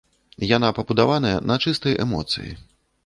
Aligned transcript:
Яна 0.51 0.69
пабудаваная 0.77 1.35
на 1.51 1.59
чыстай 1.67 1.99
эмоцыі. 2.07 2.51